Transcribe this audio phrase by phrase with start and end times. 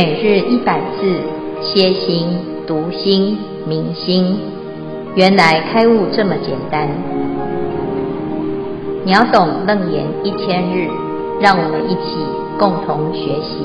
[0.00, 1.02] 每日一百字，
[1.60, 2.28] 歇心、
[2.68, 4.38] 读心、明心，
[5.16, 6.88] 原来开悟这么简单。
[9.04, 10.86] 秒懂楞严一千日，
[11.40, 12.14] 让我们一起
[12.60, 13.58] 共同学习。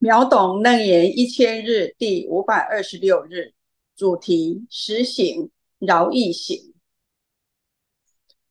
[0.00, 3.52] 秒懂楞严一千日第五百二十六日，
[3.96, 6.74] 主题：实行饶益行。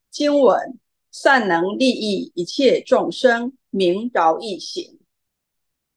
[0.10, 0.80] 经文：
[1.18, 3.54] 善能利益一切众生。
[3.70, 4.84] 名饶益行，《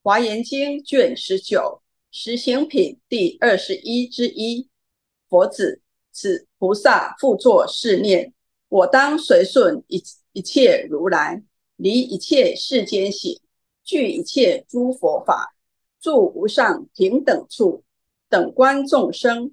[0.03, 4.69] 华严经》卷十九，实行品第二十一之一。
[5.29, 5.81] 佛子，
[6.13, 8.33] 此菩萨复作是念：
[8.69, 11.43] 我当随顺一一切如来，
[11.77, 13.41] 离一切世间行，
[13.85, 15.55] 具一切诸佛法，
[16.01, 17.85] 住无上平等处，
[18.29, 19.53] 等观众生，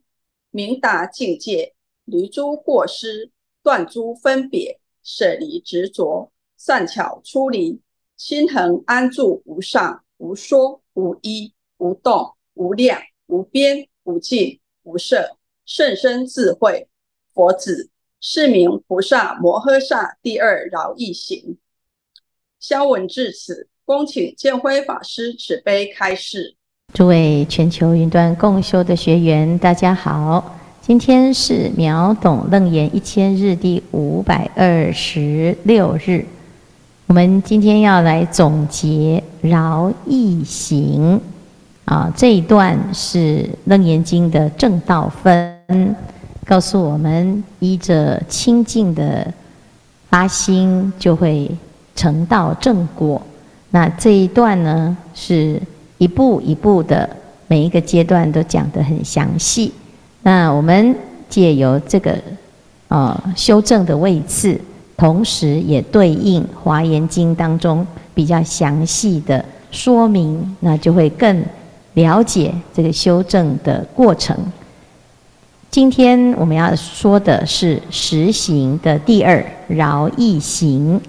[0.49, 1.73] 明达境界，
[2.05, 7.79] 离诸过失，断诸分别，舍离执着，善巧出离。
[8.17, 16.87] 心恒安住无上无说无依无动无量无边无尽无色甚深智慧
[17.33, 17.89] 佛子，
[18.21, 21.57] 是名菩萨摩诃萨第二饶益行。
[22.59, 26.55] 消文至此，恭请建辉法师慈悲开示。
[26.93, 36.23] 诸位全球云端共修的学员，大家好，今天是秒懂楞严一千日第五百二十六日。
[37.07, 41.19] 我们今天要来总结饶益行
[41.85, 43.17] 啊，这一段是
[43.63, 45.95] 《楞严经》的正道分，
[46.45, 49.33] 告诉我们依着清净的
[50.11, 51.49] 发心，就会
[51.95, 53.19] 成道正果。
[53.71, 55.59] 那这一段呢，是
[55.97, 57.09] 一步一步的，
[57.47, 59.73] 每一个阶段都讲得很详细。
[60.25, 60.95] 那我们
[61.29, 62.17] 借由这个
[62.87, 64.59] 呃修正的位次。
[64.97, 71.43] 同时也对应《华严经》当中比较详细的说明，那就会更
[71.95, 74.33] 了解这个修正的过程。
[75.69, 81.01] 今天我们要说的是实行的第二饶益行。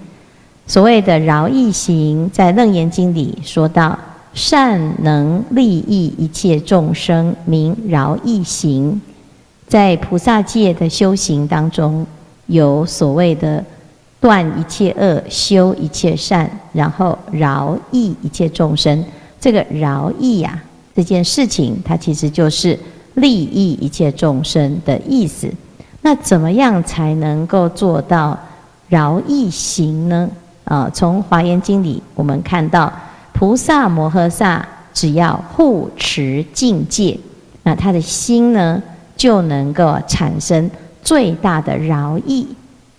[0.65, 3.97] 所谓的饶益行，在《楞严经》里说到，
[4.37, 9.01] 善能利益一切众生，名饶益行。
[9.67, 12.05] 在菩萨戒的修行当中，
[12.45, 13.65] 有所谓的。
[14.19, 19.05] 断一切恶，修一切善，然后饶益一切众生。
[19.39, 20.59] 这个饶益呀，
[20.95, 22.77] 这件事情它其实就是
[23.13, 25.47] 利益一切众生的意思。
[26.01, 28.37] 那怎么样才能够做到
[28.89, 30.27] 饶益行呢？
[30.63, 32.91] 啊，从《华严经》里我们看到，
[33.37, 37.15] 菩萨摩诃萨只要护持境界，
[37.61, 38.81] 那他的心呢
[39.15, 40.67] 就能够产生
[41.03, 42.47] 最大的饶益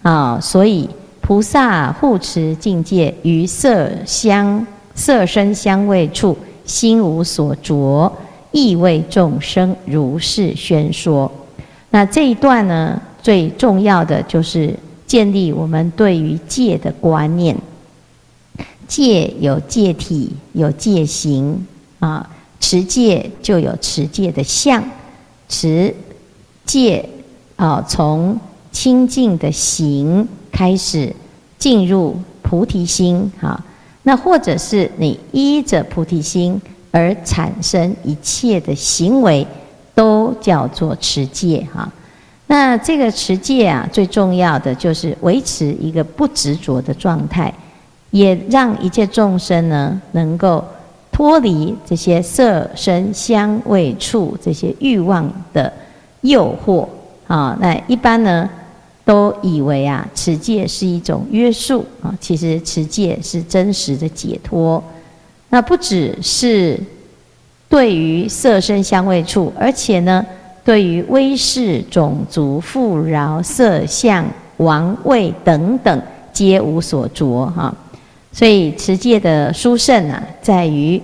[0.02, 0.88] 啊，所以。
[1.20, 6.34] 菩萨护持境界，于色香色身香味处，
[6.64, 8.10] 心无所着，
[8.50, 11.30] 亦为众生如是宣说。
[11.90, 14.74] 那这一段呢，最重要的就是
[15.06, 17.54] 建立我们对于戒的观念。
[18.88, 21.64] 戒有戒体，有戒行
[22.00, 22.28] 啊，
[22.58, 24.82] 持戒就有持戒的相，
[25.48, 25.94] 持
[26.66, 27.08] 戒
[27.54, 28.36] 啊，从
[28.72, 30.26] 清净的行。
[30.50, 31.14] 开始
[31.56, 33.64] 进入菩提心，哈，
[34.02, 36.60] 那或者是你依着菩提心
[36.90, 39.46] 而产生一切的行为，
[39.94, 41.88] 都叫做持戒，哈。
[42.48, 47.54] 那这个持戒啊，最重要的就是维持一个不执着的状态，
[48.10, 50.64] 也让一切众生呢能够
[51.12, 55.72] 脱离这些色声香味触这些欲望的
[56.20, 56.86] 诱惑，
[57.26, 58.48] 啊，那一般呢，
[59.04, 64.82] 都以为啊，持戒是一种约束啊，其实持戒是真实的解脱。
[65.50, 66.78] 那不只是
[67.68, 70.24] 对于色声香味触，而且呢，
[70.64, 74.24] 对于威势种族富饶色相
[74.58, 76.02] 王位等等，
[76.32, 77.74] 皆无所着哈。
[78.32, 81.00] 所以持戒的殊胜啊，在于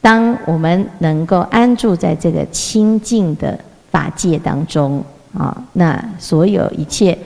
[0.00, 3.58] 当我们能够安住在这个清净的
[3.90, 7.16] 法界当中啊，那所有一切。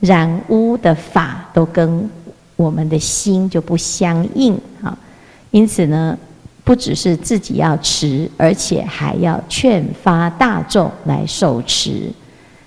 [0.00, 2.08] 染污的法都跟
[2.54, 4.96] 我们的心就不相应啊，
[5.50, 6.16] 因此呢，
[6.62, 12.12] 不只是自己要持，而且还要劝发大众来受持。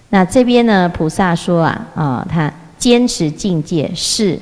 [0.09, 4.37] 那这边呢，菩萨说啊，啊，他坚持境界是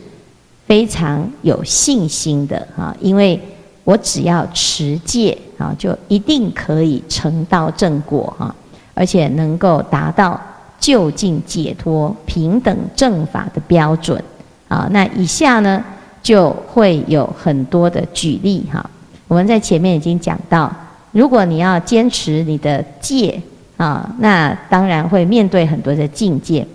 [0.67, 3.41] 非常有信心的啊，因为
[3.83, 8.53] 我只要持戒啊，就一定可以成道正果哈，
[8.93, 10.39] 而且能够达到。
[10.79, 14.23] 究竟解脱、平等正法的标准
[14.67, 15.83] 啊，那以下呢，
[16.21, 18.87] 就会有很多的举例哈。
[19.27, 20.71] 我们在前面已经讲到，
[21.11, 23.41] 如果你要坚持你的戒
[23.75, 26.65] 啊，那当然会面对很多的境界。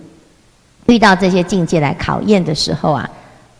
[0.87, 3.09] 遇到这些境界来考验的时候啊，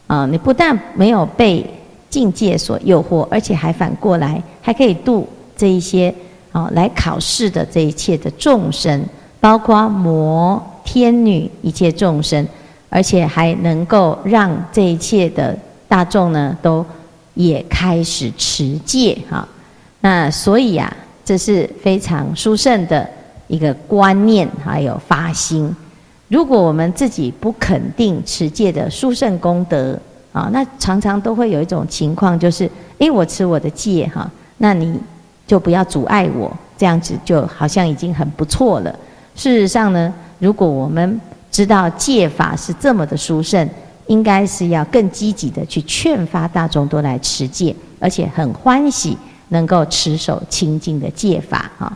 [0.07, 1.65] 啊，你不但没有被
[2.09, 6.13] 境界所诱惑，而且还反过来还可以度这一些
[6.51, 9.03] 啊来考试的这一切的众生，
[9.39, 12.47] 包括魔、天女一切众生，
[12.89, 15.57] 而且还能够让这一切的
[15.88, 16.85] 大众呢都
[17.33, 19.47] 也开始持戒哈。
[20.01, 20.95] 那所以啊，
[21.25, 23.09] 这是非常殊胜的
[23.47, 25.75] 一个观念，还有发心。
[26.29, 29.99] 如果我们自己不肯定持戒的殊胜功德
[30.31, 32.67] 啊，那常常都会有一种情况，就是
[32.97, 34.27] 诶，我持我的戒哈，
[34.57, 34.99] 那你
[35.45, 38.91] 就不要阻碍我，这样子就好像已经很不错了。
[39.35, 41.21] 事实上呢，如果我们
[41.51, 43.69] 知道戒法是这么的殊胜，
[44.07, 49.15] 应该是要更积极的去劝发大众都来持戒，而且很欢喜
[49.49, 51.95] 能够持守清净的戒法哈。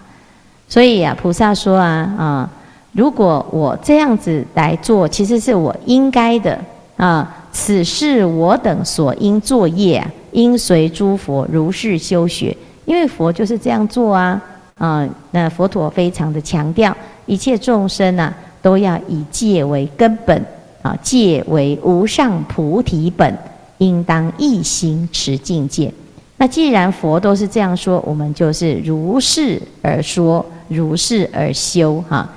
[0.70, 1.88] 所以啊，菩萨说啊
[2.20, 2.50] 啊。
[2.98, 6.60] 如果我这样子来做，其实是我应该的
[6.96, 7.46] 啊。
[7.52, 12.58] 此是我等所应作业啊，应随诸佛如是修学。
[12.86, 14.42] 因为佛就是这样做啊
[14.80, 15.08] 啊。
[15.30, 16.96] 那佛陀非常的强调，
[17.28, 20.44] 一切众生啊，都要以戒为根本
[20.82, 23.38] 啊，戒为无上菩提本，
[23.78, 25.94] 应当一心持净戒。
[26.38, 32.28] 那既然佛都是这样说，我们就是如是而说，如是而修哈。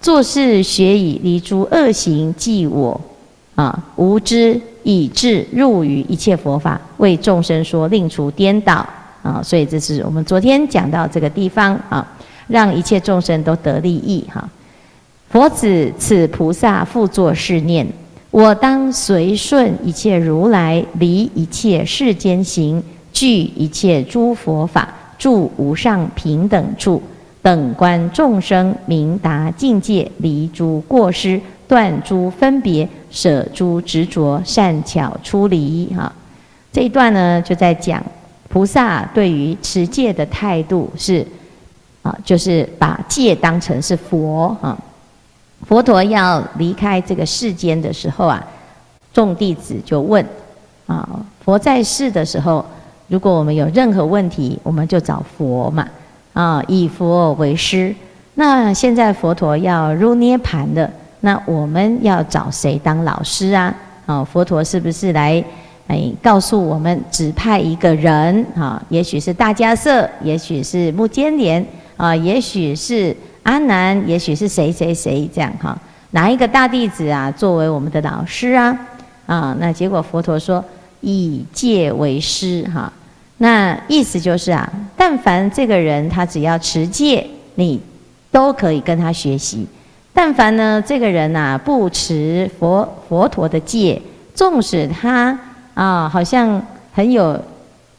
[0.00, 2.98] 作是学已离诸恶行，即我
[3.54, 8.86] 啊无知以智入于一切佛法，为众生说，令除颠倒
[9.22, 9.42] 啊。
[9.42, 12.06] 所以这是我们昨天讲到这个地方啊，
[12.46, 14.48] 让一切众生都得利益哈。
[15.30, 17.86] 佛子此菩萨复作是念：
[18.30, 27.02] 我当随顺一切如来，离一切世间行，具一切诸佛法，住无上平等处。
[27.40, 35.86] 等观众生明达境界，离诸过失，断诸分别，舍诸执着，善巧出离。
[35.94, 36.12] 哈，
[36.72, 38.04] 这一段呢，就在讲
[38.48, 41.24] 菩萨对于持戒的态度是
[42.02, 44.76] 啊，就是把戒当成是佛啊。
[45.66, 48.44] 佛陀要离开这个世间的时候啊，
[49.12, 50.24] 众弟子就问
[50.86, 52.64] 啊，佛在世的时候，
[53.06, 55.88] 如果我们有任何问题，我们就找佛嘛。
[56.38, 57.92] 啊，以佛为师。
[58.36, 60.88] 那现在佛陀要入涅槃的，
[61.22, 63.74] 那我们要找谁当老师啊？
[64.06, 65.42] 啊，佛陀是不是来
[65.88, 68.80] 哎告诉我们指派一个人啊？
[68.88, 75.76] 也许是大迦叶，也许是目犍连啊，也许是阿难，也许是谁谁谁这样哈？
[76.12, 78.78] 哪一个大弟子啊，作为我们的老师啊？
[79.26, 80.64] 啊，那结果佛陀说
[81.00, 82.92] 以戒为师哈。
[83.38, 87.80] 那意思就是啊，但凡这个人他只要持戒，你
[88.30, 89.64] 都可以跟他学习；
[90.12, 94.00] 但凡呢这个人呐、啊、不持佛佛陀的戒，
[94.34, 95.38] 纵使他
[95.74, 96.60] 啊好像
[96.92, 97.40] 很有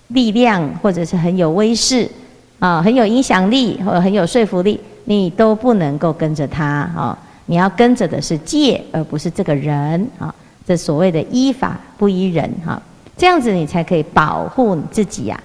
[0.09, 2.09] 力量，或者是很有威势
[2.59, 7.17] 啊，很有影响力或很有说服力，你都不能够跟着他啊！
[7.45, 10.33] 你要跟着的是戒，而不是这个人啊！
[10.67, 12.79] 这所谓的依法不依人哈。
[13.19, 15.37] 这样子你才可以保护你自己呀，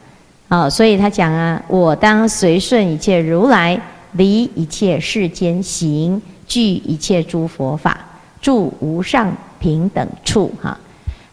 [0.46, 3.76] 啊，所以他讲啊，我当随顺一切如来，
[4.12, 7.98] 离一切世间行，具一切诸佛法，
[8.40, 10.78] 住无上平等处哈。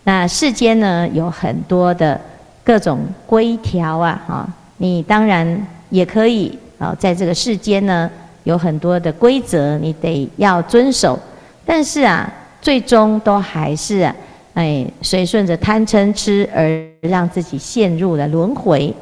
[0.05, 2.19] 那世间呢，有很多的
[2.63, 8.09] 各种规条啊，哈，你当然也可以啊，在这个世间呢，
[8.45, 11.19] 有很多的规则，你得要遵守，
[11.63, 12.27] 但是啊，
[12.59, 14.11] 最终都还是。
[14.53, 18.93] 哎，随顺着贪嗔痴而让自己陷入了轮回。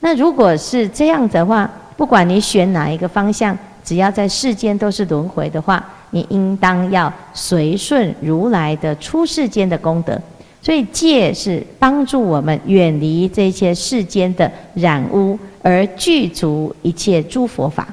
[0.00, 10.18] 那如果是这样的话，不管你选哪一个方向，只要在世间都是轮回的话，你应当要随顺如来的出世间的功德。
[10.62, 17.86] 所以戒是帮助我们远离这些世间的染污，而具足一切诸佛法。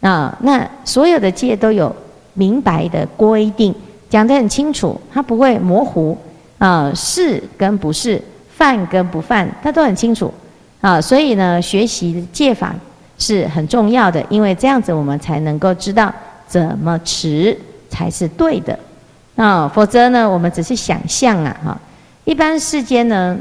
[0.00, 1.94] 啊，那所有的戒都有
[2.34, 3.72] 明白的规定，
[4.08, 6.18] 讲得很清楚，它不会模糊。
[6.60, 10.30] 啊，是跟不是，犯跟不犯，他都很清楚
[10.82, 11.00] 啊。
[11.00, 12.74] 所以呢，学习戒法
[13.18, 16.12] 是很重要的，因为这样子我们才能够知道
[16.46, 17.56] 怎么持
[17.88, 18.78] 才是对的
[19.36, 19.66] 啊。
[19.74, 21.80] 否则呢，我们只是想象啊，哈。
[22.26, 23.34] 一般世间呢，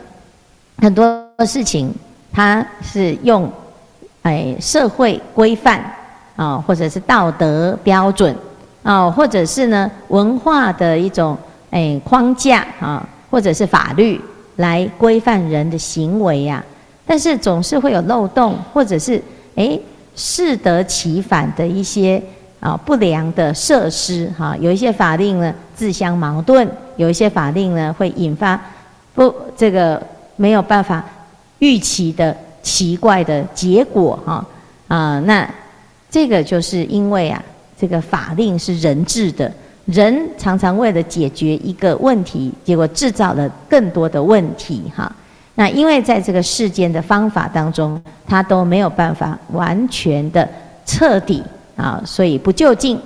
[0.77, 1.93] 很多事情
[2.31, 3.51] 它是用
[4.21, 5.83] 哎社会规范
[6.37, 8.33] 啊，或者是道德标准
[8.81, 11.37] 啊，或者是呢文化的一种。
[11.71, 14.19] 哎，框架啊，或者是法律
[14.55, 16.65] 来规范人的行为呀、啊，
[17.05, 19.21] 但是总是会有漏洞，或者是
[19.55, 19.79] 诶
[20.15, 22.21] 适得其反的一些
[22.59, 28.59] 啊不良的设施哈，有一些法令呢自相矛盾，有一些法令呢会引发
[29.13, 30.01] 不这个
[30.35, 31.03] 没有办法
[31.59, 34.45] 预期的奇怪的结果哈
[34.87, 35.47] 啊，那
[36.09, 37.41] 这个就是因为啊
[37.79, 39.51] 这个法令是人制的。
[39.91, 45.11] 人常常为了解决一个问题，结果制造了更多的问题哈。
[45.55, 50.47] 那因为在这个世间的方法当中，它都没有办法完全的
[50.85, 51.43] 彻底
[51.75, 52.99] 啊，所以不究竟。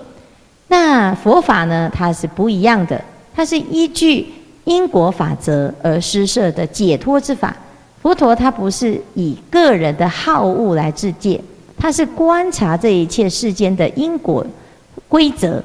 [0.67, 3.01] 那佛法呢，它是不一样的，
[3.33, 4.27] 它是依据
[4.65, 7.55] 因果法则而施设的解脱之法。
[8.01, 11.39] 佛陀他不是以个人的好恶来自戒，
[11.77, 14.45] 他是观察这一切世间的因果
[15.07, 15.63] 规则。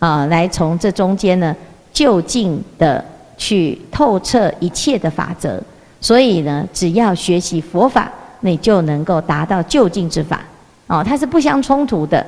[0.00, 1.54] 啊，来从这中间呢，
[1.92, 3.04] 就近的
[3.36, 5.62] 去透彻一切的法则。
[6.00, 10.42] 所以呢，只要学习佛法，你就能够达到就近之法。
[10.86, 12.26] 哦，它是不相冲突的。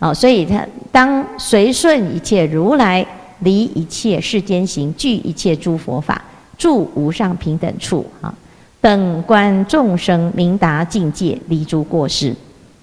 [0.00, 3.06] 哦，所以它当随顺一切如来，
[3.38, 6.20] 离一切世间行，具一切诸佛法，
[6.58, 8.04] 住无上平等处。
[8.20, 8.34] 啊，
[8.80, 12.34] 等观众生，明达境界，离诸过失。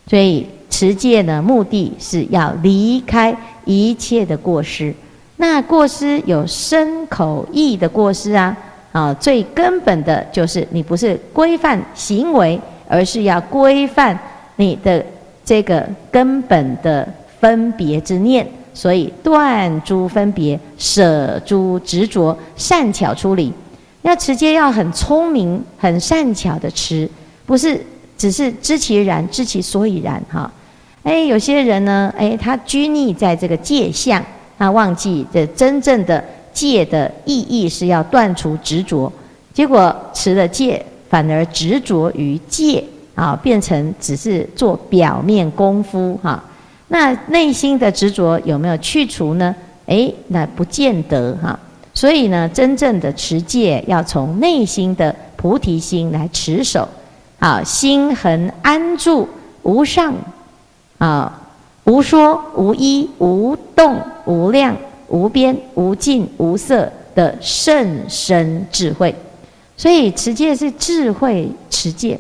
[0.08, 3.36] 所以持戒呢，目的是要离开。
[3.66, 4.94] 一切的过失，
[5.38, 8.58] 那过失有身口意的过失啊，
[8.92, 14.20] 啊，最根本的就是你不是规范行为，而是要规范
[14.58, 15.06] 你的
[15.46, 17.08] 这个根本的
[17.40, 23.54] 分别之念，所以断诸分别，舍诸执着，善巧处理。
[24.02, 27.10] 要持戒要很聪明、很善巧的持，
[27.46, 27.82] 不是
[28.18, 30.52] 只是知其然、知其所以然哈。
[31.04, 34.24] 哎，有些人呢，哎，他拘泥在这个戒相，
[34.58, 39.12] 他忘记这真正的戒的意义是要断除执着，
[39.54, 42.82] 结果持了戒，反而执着于戒
[43.16, 46.42] 啊，变成只是做表面功夫哈。
[46.88, 49.54] 那内心的执着有没有去除呢？
[49.88, 51.60] 哎，那不见得哈。
[51.94, 56.88] 所以呢，真正的持戒要从内心的菩提心来持守，
[57.40, 59.28] 啊，心恒安住
[59.64, 60.14] 无上。
[61.04, 61.42] 啊，
[61.84, 64.74] 无说无依无动无量
[65.10, 69.14] 无边无尽无色的甚深智慧，
[69.76, 72.18] 所以持戒是智慧持戒。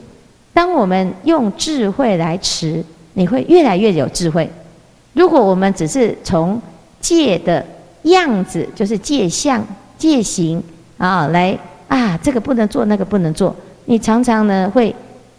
[0.53, 4.51] 当我们用智慧来持，你会越来越有智慧。
[5.13, 6.61] 如果我们只是从
[6.99, 7.65] 戒的
[8.01, 9.65] 样子，就是戒相
[9.97, 10.61] 戒行
[10.97, 14.93] 啊，来啊，这个不能做，那个不能做，你常常呢会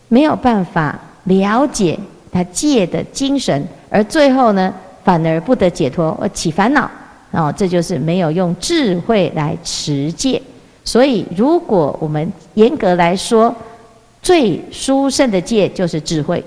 [0.09, 1.99] 没有办法了解。
[2.35, 4.75] 他戒的精神，而最后呢，
[5.05, 6.91] 反而不得解脱，而起烦恼，
[7.31, 10.43] 哦，这就是没有用智慧来持戒。
[10.85, 13.55] 所以，如果我们严格来说，
[14.21, 16.45] 最殊胜的戒就是智慧，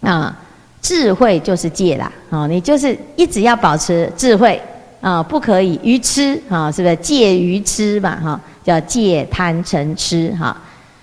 [0.00, 0.34] 啊，
[0.80, 4.58] 智慧就是戒啦，啊，你就是一直要保持智慧，
[5.02, 6.96] 啊，不可以愚痴，啊，是不是？
[6.96, 10.56] 戒愚痴嘛，哈，叫戒贪嗔痴，哈，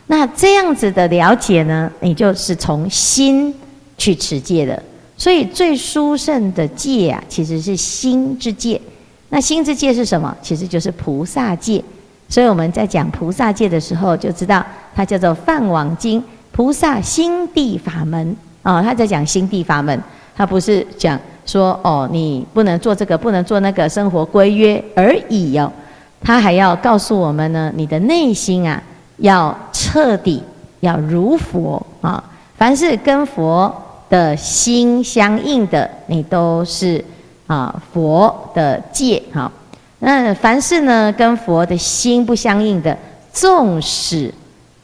[0.07, 3.53] 那这样子的了解呢，你就是从心。
[3.97, 4.81] 去持戒的，
[5.17, 8.79] 所以最殊胜的戒啊，其实是心之戒。
[9.29, 10.35] 那心之戒是什么？
[10.41, 11.83] 其实就是菩萨戒。
[12.29, 14.63] 所以我们在讲菩萨戒的时候，就知道
[14.95, 16.21] 它叫做《梵网经》
[16.51, 18.81] 菩萨心地法门啊。
[18.81, 19.99] 他在讲心地法门，
[20.35, 25.71] 他不是讲说哦，你不能做这个，不能做那个生活规约而已哦。
[26.21, 28.81] 他还要告诉我们呢，你的内心啊，
[29.17, 30.41] 要彻底，
[30.81, 32.23] 要如佛啊。
[32.57, 33.73] 凡是跟佛。
[34.09, 37.03] 的心相应的，你都是
[37.47, 39.51] 啊佛的戒哈。
[39.99, 42.95] 那凡是呢跟佛的心不相应的，
[43.33, 44.31] 纵使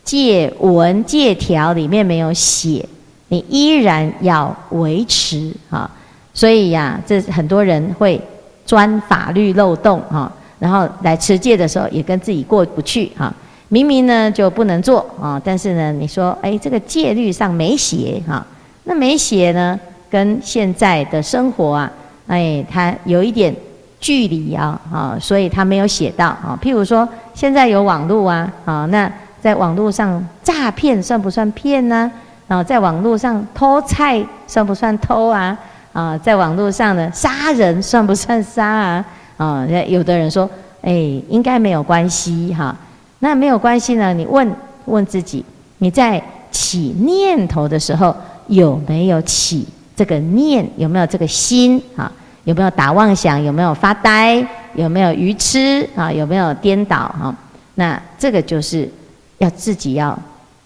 [0.04, 2.84] 戒文戒条里面没有写，
[3.28, 5.90] 你依然要维持啊。
[6.34, 8.20] 所以呀，这很多人会
[8.66, 13.32] 钻法律漏洞哈，然后来持戒的时候也跟自己过不去哈。
[13.68, 18.44] 明明呢就不能做啊，但是呢你说哎这个戒律上没写哈。
[18.84, 21.92] 那没写呢，跟现在的生活啊，
[22.28, 23.56] 哎，它有一点
[24.00, 26.58] 距离啊，啊，所以它没有写到啊。
[26.60, 29.10] 譬如说，现在有网络啊，啊，那
[29.40, 32.12] 在网络上诈骗算不算骗呢？
[32.48, 35.56] 啊，在网络上偷菜算不算偷啊？
[35.94, 39.06] 啊，在网络上呢杀人算不算杀啊？
[39.38, 40.50] 啊，有的人说，
[40.82, 40.92] 哎，
[41.30, 42.76] 应该没有关系哈。
[43.20, 44.12] 那没有关系呢？
[44.12, 44.52] 你问
[44.86, 45.46] 问自己，
[45.78, 46.20] 你在
[46.50, 48.16] 起念头的时候。
[48.48, 50.68] 有没有起这个念？
[50.78, 52.12] 有没有这个心啊？
[52.44, 53.44] 有没有打妄想？
[53.44, 54.46] 有没有发呆？
[54.74, 56.12] 有没有愚痴啊？
[56.12, 57.36] 有没有颠倒哈？
[57.76, 58.90] 那这个就是
[59.38, 60.18] 要自己要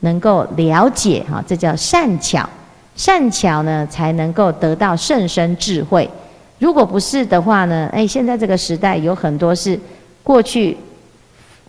[0.02, 2.48] 能够了解哈，这叫善巧，
[2.96, 6.10] 善巧呢才能够得到甚深智慧。
[6.60, 9.80] 如果不是的话呢，哎，现在这个时代有很多是
[10.24, 10.78] 过去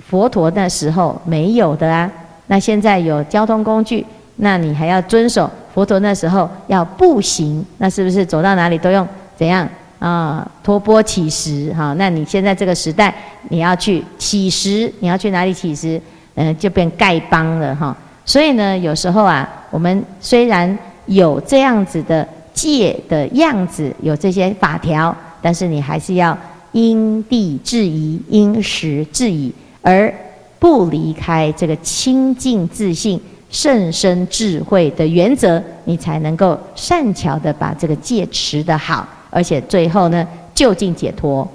[0.09, 2.11] 佛陀那时候没有的啊。
[2.47, 4.07] 那现在有交通工具，
[4.37, 10.47] 那你还要遵守佛陀那时候要步行，那是不是走到哪里都用怎样啊？
[10.63, 11.95] 托钵乞食哈？
[11.99, 13.15] 那你现在这个时代，
[13.49, 16.01] 你要去乞食，你要去哪里乞食？
[16.35, 17.97] 嗯，就变丐帮了哈。
[18.25, 26.37] 所以呢，有时候啊，我们虽然有这样子的戒的样子，有这些法条，但是你还是要
[26.73, 29.53] 因地制宜，因时制宜，
[29.83, 30.13] 而。
[30.59, 33.21] 不离开这个清净自信、
[33.57, 41.49] 甚深智慧的原则，你才能够善巧的把这个戒持得好，而且最后呢，究竟解脱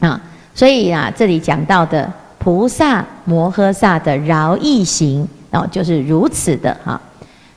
[0.00, 0.20] 啊！
[0.52, 7.00] 所以啊，这里讲到的菩萨摩诃萨的饶益行哦，就是如此的哈。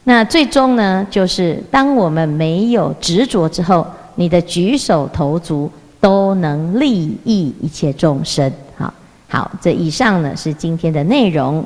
[0.04, 8.54] 那最终呢，就是当我们没有执着之后，你的举手投足都能利益一切众生。
[8.78, 8.94] 好
[9.28, 11.66] 好，这以上呢是今天的内容。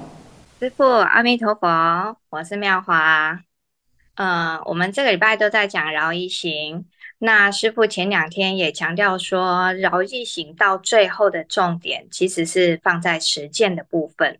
[0.59, 3.45] 师父，阿弥陀佛，我是妙华。
[4.15, 6.85] 呃，我们这个礼拜都在讲饶一行。
[7.17, 14.37] 那师父前两天也强调说，饶一行到最后的重点其实是放在实践的部分。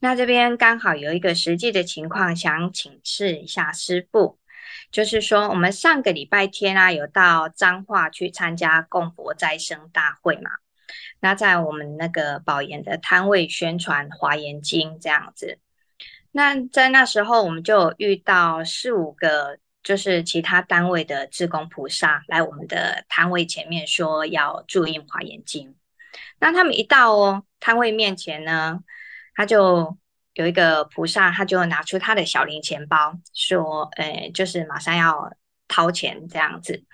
[0.00, 4.40] 那这边刚好有一个实际的情况，想请示一下师父，
[4.90, 10.50] 就是说我们上个礼拜天啊，有到彰化去参加供佛斋生大会嘛？
[11.20, 15.58] 那在我们那个宝岩的摊位宣传《华严经》这样子，
[16.30, 25.70] 那在那时候我们就遇到四五个就是其他单位的志工菩萨来我们的摊位前面说要注印《华严经》。
[26.38, 28.80] 那他们一到哦摊位面前呢，
[29.34, 29.96] 他就
[30.34, 35.32] 有一个菩萨，他就拿出他的小零钱包，说：“呃，就是马上要。”
[35.68, 36.84] 掏钱这样子，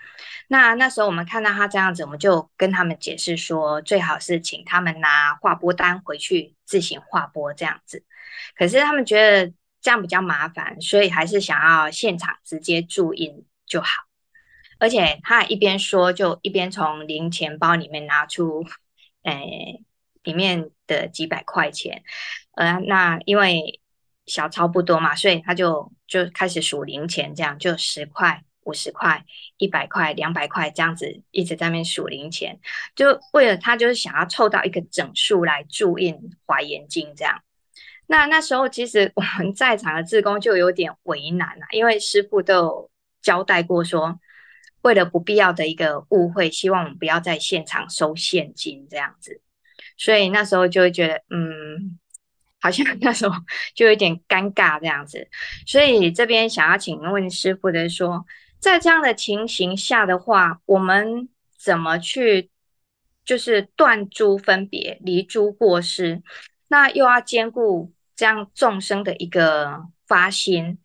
[0.48, 8.04] 那那时候我们看到他这样子，我们就跟他们解释说，最好是请他们拿划拨单回去自行划拨这样子。
[8.56, 13.88] 可是他们觉得这样比较麻烦，所以还是想要现场直接注印就好。
[14.78, 18.64] 而且他一边说，就一边从零钱包里面拿出，
[19.22, 19.44] 哎，
[20.22, 22.02] 里面的几百块钱。
[22.56, 23.80] 呃，那因为
[24.26, 28.42] 小钞不多嘛，所以他就就开始数零钱，这样就十块。
[28.64, 29.24] 五十块、
[29.56, 32.58] 一百块、两百块这样子，一直在那边数零钱，
[32.94, 36.14] 就为了他就是想要凑到一个整数来注印
[36.46, 37.42] 《华严金》这样。
[38.06, 44.18] 那那时候其实我们在场的志工就有点为难了，因为师父都有交代过说，
[44.82, 49.40] 为了不必要的一个误会，希望我们不要在现场收现金这样子。
[49.96, 51.98] 所以那时候就会觉得，嗯。
[52.64, 53.34] 好像 那时候
[53.74, 55.26] 就有点尴尬这样子，
[55.66, 58.24] 所以这边想要请问师父的说，
[58.62, 62.48] 在这样的情形下的话，我们怎么去
[63.24, 66.22] 就是断诸分别、离诸过失，
[66.68, 70.78] 那又要兼顾这样众生的一个发心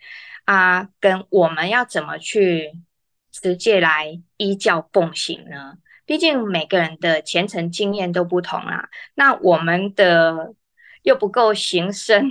[0.45, 2.73] 啊，跟我们要怎么去
[3.31, 5.77] 持戒来依教奉行呢？
[6.07, 10.55] 毕竟每个人的虔诚经验都不同啊，那我们的。
[11.03, 12.29] 又不够行深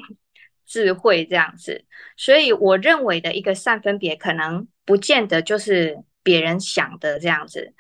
[0.67, 1.85] 智慧这样子，
[2.17, 7.73] 所以我认为的一个善分别，可能不见得就是别人想的这样子。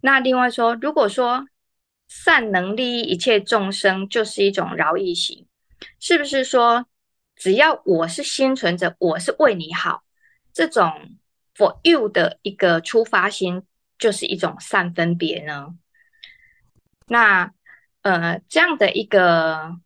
[0.00, 1.46] 那另外说，如果说
[2.06, 5.46] 善能利益一切众生，就是一种饶益行，
[5.98, 6.86] 是不是说
[7.34, 10.04] 只要我是心存着我是为你好
[10.52, 11.18] 这种
[11.56, 13.64] for you 的一个出发心，
[13.98, 15.74] 就是一种善分别呢？
[17.08, 17.52] 那
[18.02, 19.80] 呃，这样的一个。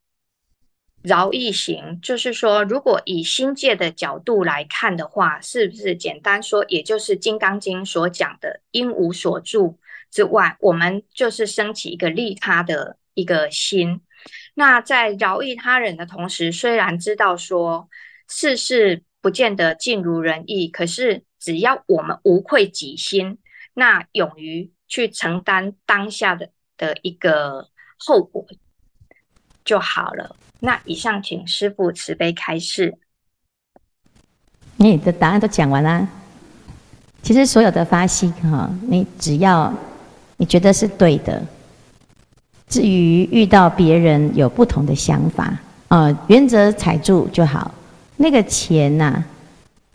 [1.08, 9.78] 饶益行，就是说，如果以心界的角度来看的话，是不是简单说，也就是《金刚经》所讲的“应无所住”
[10.12, 14.02] 之外，我们就是升起一个利他的一个心。
[14.54, 17.88] 那在饶益他人的同时，虽然知道说
[18.28, 23.38] 世事不见得尽如人意，可是只要我们无愧己心，
[23.72, 28.46] 那勇于去承担当下的的一个后果
[29.64, 30.36] 就好了。
[30.60, 32.98] 那以上，请师父慈悲开示。
[34.76, 36.08] 你的答案都讲完了。
[37.22, 39.72] 其实所有的发心哈，你只要
[40.36, 41.40] 你觉得是对的，
[42.68, 45.56] 至于遇到别人有不同的想法
[45.88, 47.72] 啊，原则踩住就好。
[48.16, 49.24] 那个钱呐，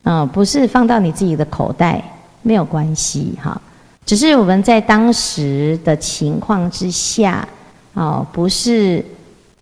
[0.03, 2.01] 啊，不是放到你自己的口袋，
[2.41, 3.61] 没有关系哈。
[4.05, 7.45] 只是我们在当时的情况之下，
[7.95, 9.03] 哦，不是。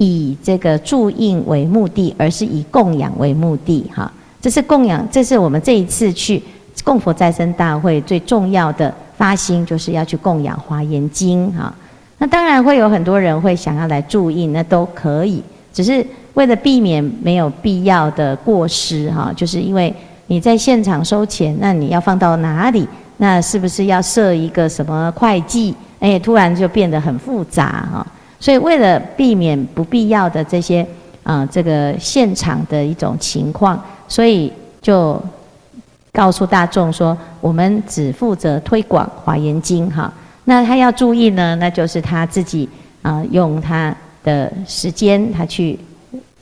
[0.04, 3.86] 以这个助印为目的，而是以供养为目的。
[3.94, 4.12] 哈，
[4.42, 6.42] 这是供养，这是我们这一次去
[6.84, 11.72] 供佛再生大会最重要的发心，就是要去供养《华严经》哈。
[12.18, 19.94] 那当然会有很多人会想要来助印，那都可以，只是为了避免没有必要的过失哈，就是因为
[20.26, 22.88] 你在现场收钱，那你要放到哪里？
[23.18, 25.76] 那是不是要设一个什么会计？
[26.00, 28.08] 哎，突然就变得很复杂哈。
[28.42, 30.86] 所以为了避免不必要的这些
[31.24, 34.52] 啊，这个现场的一种情况，所以
[34.82, 35.22] 就
[36.12, 40.12] 告诉大众说，我们只负责推广《华严经》哈。
[40.46, 42.68] 那他要注意呢，那就是他自己
[43.04, 45.80] 啊，用他的时间，他去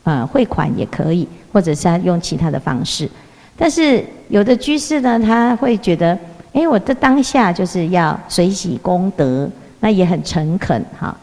[0.02, 3.08] 啊汇款也可以，或者是他用其他的方式。
[3.56, 6.18] 但是有的居士呢，他会觉得。
[6.52, 11.16] 哎，我的当下就是要随喜功德，那也很诚恳哈。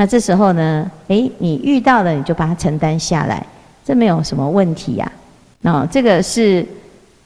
[0.00, 3.44] 那这时候呢，哎，你遇到了你就把它承担下来，
[3.84, 5.12] 这没有什么问题呀。
[5.60, 6.66] 那这个是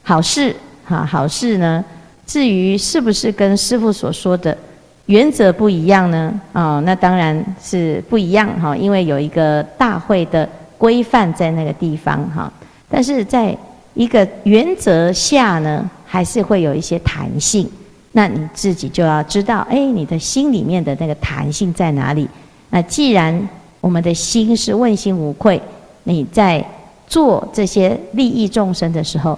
[0.03, 1.81] 好事哈，好事呢。
[2.27, 4.57] 至于是不是跟师父所说的
[5.05, 6.37] 原则不一样呢？
[6.51, 10.45] 啊，那当然是不一样哈，因为有一个大会的
[10.77, 12.51] 规范在那个地方哈。
[12.89, 13.57] 但是在
[13.93, 17.69] 一个原则下呢，还是会有一些弹性，
[18.11, 22.27] 那你自己就要知道，哎，你的心里面的那个弹性在哪里？
[22.69, 23.49] 那既然
[23.81, 25.61] 我们的心是问心无愧，
[26.03, 26.63] 你在
[27.07, 29.37] 做这些利益众生的时候，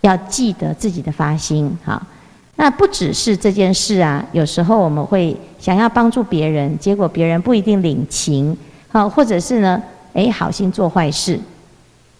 [0.00, 2.00] 要记得自己的发心，哈。
[2.56, 8.56] 那不只是这件事啊，有时候我们会想要帮助别人，结果别人不一定领情，
[8.88, 9.82] 好，或者是呢，
[10.14, 11.38] 哎，好心做坏事，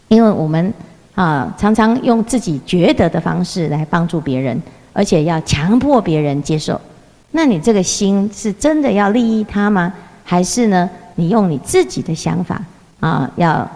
[0.08, 0.72] 因为我们。
[1.14, 6.80] 啊，常常用自己觉得的方式来帮助别人，而且要强迫别人接受。
[7.32, 9.92] 那你这个心是真的要利益他吗？
[10.30, 10.88] 还是呢？
[11.14, 12.62] 你用你自己的想法
[13.00, 13.66] 啊，要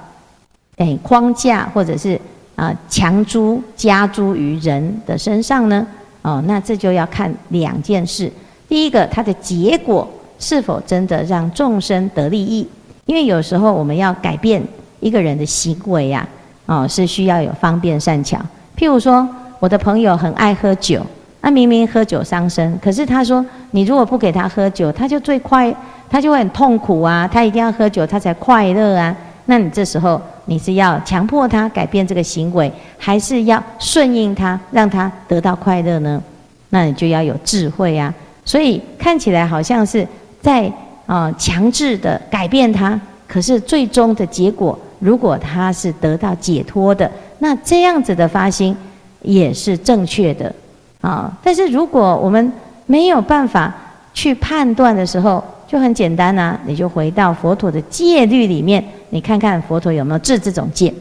[0.76, 2.20] 诶框架或者是
[2.54, 5.86] 啊强租加租于人的身上呢？
[6.20, 8.30] 哦，那这就要看两件事。
[8.68, 10.06] 第一个，它的结果
[10.38, 12.68] 是否真的让众生得利益？
[13.06, 14.62] 因为有时候我们要改变
[15.00, 16.28] 一个人的行为呀。
[16.66, 18.38] 哦，是需要有方便善巧。
[18.76, 19.26] 譬如说，
[19.58, 21.04] 我的朋友很爱喝酒，
[21.40, 25.74] 那明明喝酒伤身，可是他说，你如果不给他喝酒，他就最快，
[26.12, 29.16] 他就会很痛苦啊，他一定要喝酒，他才快乐啊。
[29.46, 36.22] 那你这时候，你是要强迫他改变这个行为，还是要顺应他，让他得到快乐呢？
[36.68, 38.12] 那你就要有智慧啊。
[38.44, 40.07] 所以看起来好像是
[40.42, 40.70] 在
[41.07, 44.79] 啊、强制的改变他，可是最终的结果。
[45.01, 48.77] 如果他是得到解脱的，那这样子的发心
[49.22, 50.55] 也是正确的
[51.01, 51.33] 啊。
[51.42, 52.53] 但是如果我们
[52.87, 53.75] 没有办法
[54.14, 60.92] 去判断的时候，就很简单呐，你就回到佛陀的戒律里面，你看看佛陀有没有制这种戒，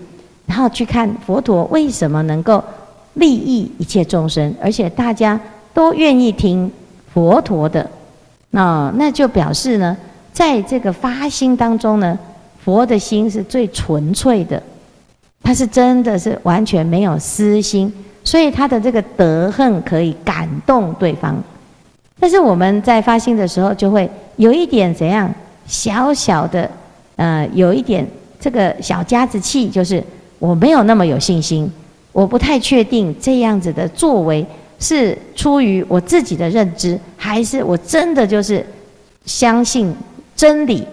[0.45, 2.63] 然后去看佛陀为什么能够
[3.15, 5.37] 利益一切众生，而且大家
[5.73, 6.71] 都愿意听
[7.13, 7.85] 佛陀的，
[8.51, 9.97] 那那就表示呢，
[10.31, 12.17] 在这个发心当中呢。
[12.63, 14.61] 佛的心是最纯粹的，
[15.43, 17.91] 他是真的是完全没有私心，
[18.23, 21.35] 所以他的这个德行可以感动对方。
[22.21, 25.27] 但是我们在发心的时候，就会有一点怎样
[25.65, 26.69] 小小的，
[27.15, 28.07] 呃，有一点
[28.39, 30.01] 这个小家子气，就是
[30.37, 31.67] 我没有那么有信心，
[32.11, 34.45] 我不太确定这样子的作为
[34.77, 38.63] 是出于我自己的认知，还是我真的就是
[39.25, 39.91] 相信
[40.35, 40.85] 真理。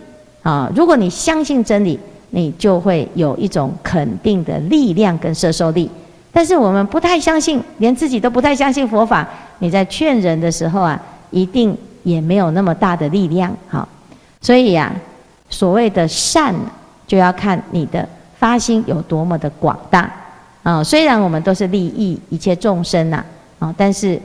[0.43, 5.91] 啊，如果你相信真理，你就会有一种肯定的力量跟摄受力。
[6.33, 10.99] 但是我们不太相信，连自己都不太相信佛法，你在劝人的时候啊，
[11.31, 13.55] 一定也没有那么大的力量。
[13.69, 13.89] 好，
[14.41, 14.93] 所以呀，
[15.51, 16.55] 所谓的善，
[17.07, 20.11] 就要看你的发心有多么的广大。
[20.63, 23.25] 啊，虽然我们都是利益一切众生呐，
[23.59, 24.21] 啊，但是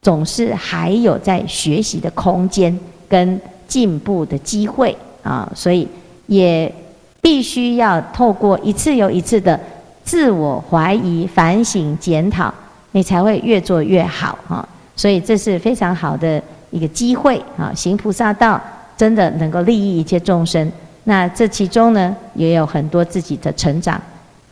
[0.00, 2.78] 总是还有在学习的空间
[3.08, 4.96] 跟进步的机会。
[5.22, 5.86] 啊，所以
[6.26, 6.72] 也
[7.20, 9.58] 必须要透过一次又一次的
[10.02, 12.52] 自我怀疑、反省、检讨，
[12.90, 14.68] 你才会越做越好哈。
[15.02, 17.74] 所以这是非常好的一个机会啊！
[17.74, 18.62] 行菩萨道
[18.96, 20.70] 真的能够利益一切众生，
[21.02, 24.00] 那这其中呢也有很多自己的成长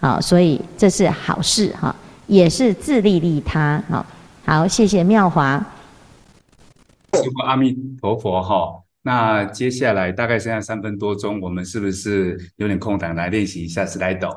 [0.00, 1.94] 啊，所以这是好事哈，
[2.26, 3.80] 也是自利利他。
[3.88, 4.04] 好，
[4.44, 5.64] 好，谢谢妙华。
[7.46, 8.82] 阿弥陀佛哈。
[9.02, 14.28] 那接下来大概剩下三分多钟，我们是不是有点空档来练习一下斯来斗？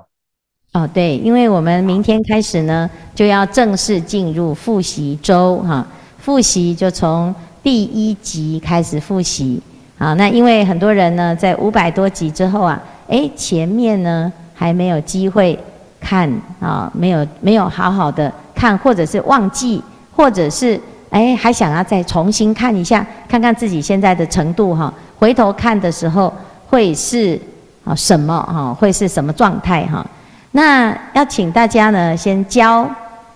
[0.74, 5.84] 哦，对，因为我们明天开始呢，就要正式进入复习周哈。
[6.24, 9.62] 复习就从第一集开始复习。
[9.98, 15.60] 好，那因为很多人呢，在五百多集之后啊，哎，前面呢还没有机会
[16.00, 16.32] 看
[16.62, 19.84] 啊，没有没有好好的看，或者是忘记，
[20.16, 26.34] 或者是哎还想要再重新看一下，看看自己现在的程度哈，回头看的时候
[26.70, 27.38] 会是
[27.84, 30.06] 啊什么哈，会是什么状态哈？
[30.52, 32.90] 那要请大家呢先教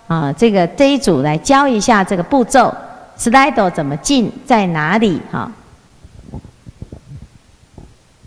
[0.08, 2.74] 啊这个这一组来教一下这个步骤
[3.16, 5.52] ，slide 怎么进，在哪里哈？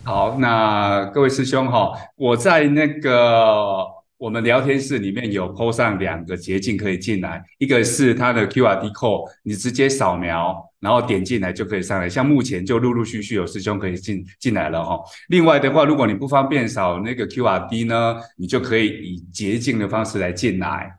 [0.04, 3.86] 好，那各位师兄哈，我在那个
[4.18, 12.08] 我们聊天室里面有 po 上两个捷径可以进来，一个是它的 QR code，你直接扫描，然后点进来就可以上来。
[12.08, 15.00] 像目前就陆陆续续有师兄可以进进来了哈。
[15.30, 20.92] 另外的话，如果你不方便扫那个 QR 呢，你就可以以捷径的方式来进来，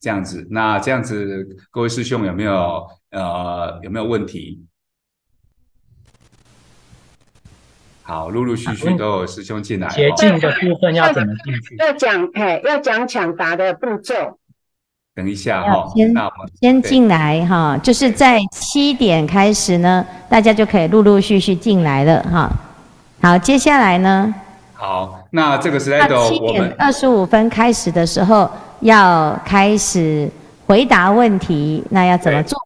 [0.00, 0.46] 这样子。
[0.50, 4.64] 那这样子，各位师兄有没有呃有没有问题？
[8.02, 9.88] 好，陆陆续续都有师兄进来。
[9.88, 11.76] 捷径的部分要怎么进去？
[11.76, 14.14] 要讲，哎，要讲抢答的步骤。
[15.14, 16.14] 等一下哈，先
[16.60, 22.50] 先进来哈，就是在七点开始呢，大家就可以陆陆续续进来了哈。
[23.20, 24.34] 好，接下来呢？
[24.72, 28.48] 好，那这个时间都七点二十五分开始的时候
[28.80, 30.30] 要开始
[30.66, 32.58] 回答问题，那要怎么做？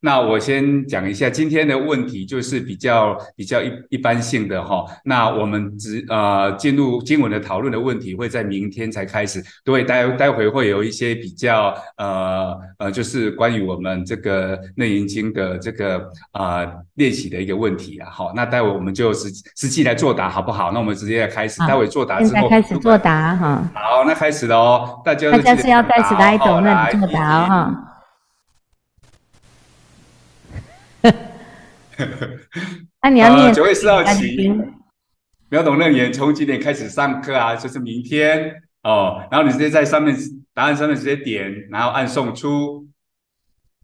[0.00, 4.84] 那我先讲一下今天的问题，就是比较比较一一般性的哈。
[5.04, 9.42] 那我们只呃进入经文的讨论的问题，会在明天才开始。
[9.64, 18.08] 对，待待会会有一些比较呃呃，就是关于我们这个《楞严经》的这个呃练习的一个问题啊。
[18.10, 20.72] 好，那待会我们就实实际来作答，好不好？
[20.72, 21.60] 那我们直接来开始。
[21.68, 23.70] 待会作答之后，开始作答哈。
[23.74, 27.86] 好，那开始喽，大家大家是要在 Slido 那里作答哈。
[33.02, 34.48] 那、啊、你要念九月四号起，
[35.48, 37.56] 秒懂楞严从几点开始上课啊？
[37.56, 39.26] 就是明天哦。
[39.30, 40.16] 然后你直接在上面
[40.54, 42.86] 答案上面直接点，然后按送出。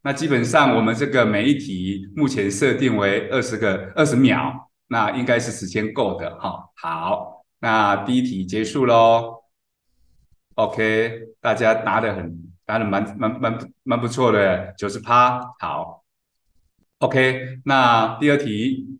[0.02, 6.64] 那基本上我们这个每一题目前设定为二十个二十秒，那应该是时间够的哈、哦。
[6.76, 9.42] 好，那第一题结束喽。
[10.55, 15.40] OK，大家答得很答得蛮蛮蛮蛮不错的，九十趴。
[15.59, 15.95] 好。
[16.98, 18.98] OK，那第二题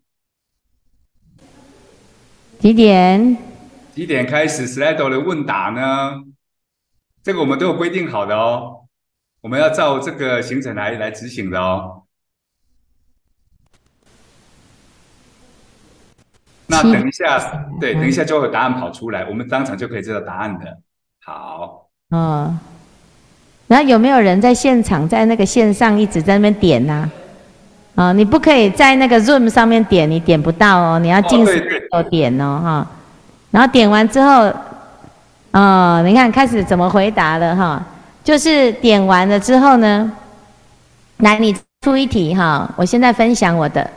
[2.59, 3.37] 几点？
[3.95, 6.23] 几点开始 Slido 的问答呢？
[7.23, 8.85] 这个我们都有规定好的哦，
[9.41, 12.03] 我们要照这个行程来来执行的哦。
[16.67, 20.79] 那等一下，对，等一下就会有答案跑出来，我们当场就可以知道答案的。
[21.23, 22.59] 好，嗯，
[23.67, 27.11] 然后有没有人在现场，在那个线上一直在那边点呢、啊？
[27.97, 30.99] 啊、哦，你不可以在那个 Zoom 上面点，你点不到哦。
[30.99, 32.87] 你要进 Slido 点哦，哈、哦。
[33.49, 34.53] 然后点完之后，
[35.53, 37.81] 哦，你看开始怎么回答了哈、哦？
[38.23, 40.11] 就是点完了之后呢，
[41.17, 42.69] 来你出一题哈、哦。
[42.75, 43.89] 我现在分享我的，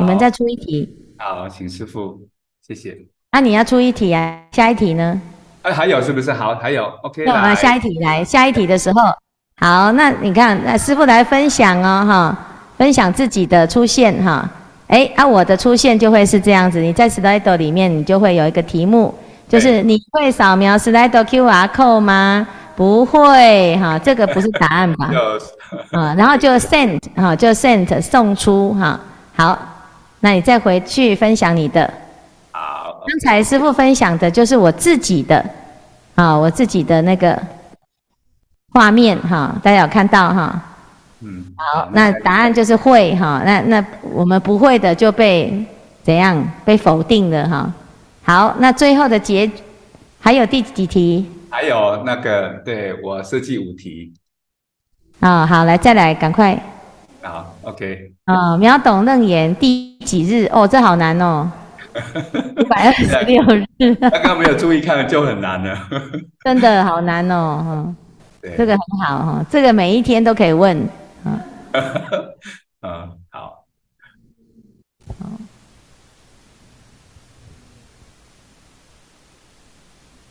[0.00, 0.86] 你们再出一题。
[1.16, 2.20] 好，请师傅，
[2.68, 2.94] 谢谢。
[3.32, 4.38] 那、啊、你要出一题啊？
[4.52, 5.18] 下一题呢？
[5.62, 6.30] 哎，还有是不是？
[6.30, 7.24] 好，还有，OK。
[7.24, 9.00] 那我们下一题来，下一题的时候，
[9.56, 12.36] 好，那你看，那师傅来分享哦，哈、哦。
[12.80, 14.48] 分享自己的出现哈，
[14.86, 16.80] 哎，啊，我的出现就会是这样子。
[16.80, 19.14] 你在 Slido 里面，你就会有一个题目，
[19.46, 22.48] 就是你会扫描 Slido QR code 吗？
[22.74, 25.10] 不会哈，这个不是答案吧？
[25.92, 28.98] 啊，然后就 send 哈，就 send 送出哈。
[29.36, 29.58] 好，
[30.20, 31.82] 那你再回去分享你的。
[32.50, 35.44] 好，刚才师傅分享的就是我自己的
[36.14, 37.38] 啊，我自己的那个
[38.72, 40.62] 画面哈，大家有看到哈？
[41.22, 45.52] 嗯，好，那答案就是会哈，那那我们不会的就被
[46.02, 47.72] 怎样被否定了哈。
[48.22, 49.50] 好，那最后的结
[50.18, 51.30] 还有第几题？
[51.50, 54.12] 还有那个，对，我设计五题。
[55.18, 56.58] 啊，好，来再来，赶快。
[57.22, 58.12] 好，OK。
[58.24, 60.48] 啊，秒懂楞严第几日？
[60.52, 61.50] 哦，这好难哦，
[62.56, 63.94] 一百二十六日。
[63.96, 65.78] 刚刚没有注意看就很难了。
[66.44, 67.94] 真的好难哦，哈。
[68.40, 70.88] 对，这个很好哈，这个每一天都可以问。
[71.24, 71.40] 嗯，
[72.82, 73.64] 嗯，好，
[75.18, 75.26] 好，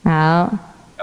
[0.03, 0.49] 好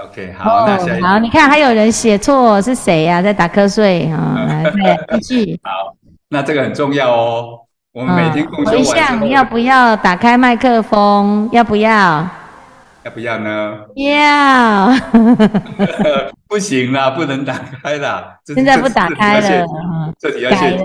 [0.03, 3.21] ，OK，好，那下一好，你看还有人写错是谁呀？
[3.21, 4.35] 在打瞌睡啊？
[4.47, 5.59] 来，再继续。
[5.63, 5.95] 好，
[6.29, 7.59] 那这个很重要哦。
[7.93, 11.49] 我们每天共修完之后，回向要不要打开麦克风？
[11.51, 12.27] 要不要？
[13.07, 13.79] 要不要呢？
[13.95, 14.89] 要。
[16.49, 18.37] 不行啦，不能打开啦。
[18.45, 19.65] 现在不打开了，
[20.19, 20.77] 这题要写。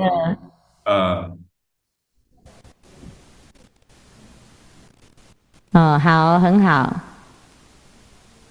[0.85, 1.39] 嗯。
[5.73, 6.95] 哦，好，很好。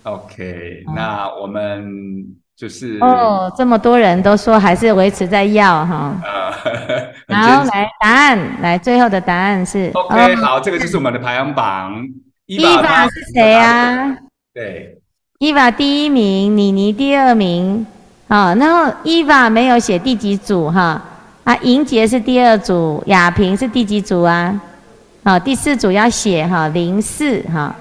[0.04, 2.26] OK，那我们
[2.58, 6.14] 就是哦，这么多人都说还是维持在要哈。
[6.26, 6.52] 呃，
[7.34, 12.06] 好，来答案，来最后的答案是 OK，好，这个就是我们的排行榜。
[12.58, 14.14] 伊娃是谁啊？
[14.54, 14.98] 对，
[15.40, 17.86] 伊娃第一名，妮妮第二名。
[18.28, 21.02] 好，然后伊娃没有写第几组哈？
[21.46, 24.60] 啊，莹杰是第二组，雅萍是第几组啊？
[25.24, 27.74] 好，第四组要写哈，零四哈。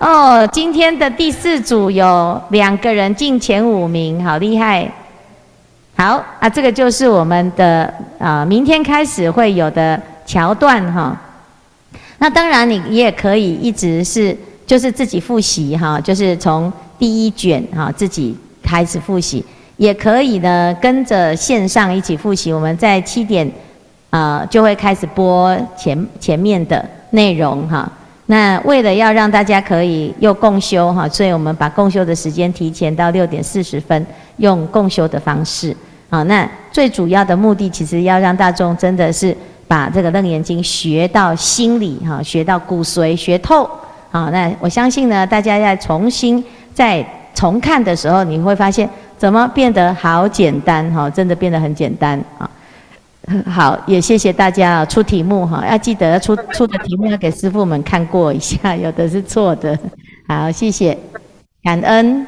[0.00, 4.90] 哦，今天的第四组有两个人进前五名，好厉害！
[5.96, 11.16] 好啊，这个就是我们的啊，明天开始会有的桥段哈。
[12.18, 19.44] 那当然，你也可以一直是就是自己复习哈，就是从第一卷哈自己开始复习，
[19.76, 22.52] 也可以呢跟着线上一起复习。
[22.52, 23.48] 我们在七点
[24.10, 27.90] 啊就会开始播前前面的内容哈。
[28.26, 35.74] 那为了要让大家可以又共修哈，所以我们把共修的时间提前到六点四十分，用共修的方式。
[36.10, 39.34] 好，那最主要的目的其实要让大众真的是
[39.68, 43.68] 把这个楞严经学到心里哈，学到骨髓，学透。
[44.10, 52.50] 啊，那我相信呢，大家在重新再重看的时候，你会发现怎么变得好简单哈，真的变得很简单啊。
[53.44, 59.78] 好，也谢谢大家出题目哈，要记得出出的题目要给师傅们看过一下，有的是错的。
[60.26, 60.96] 好，谢谢，
[61.62, 62.26] 感恩。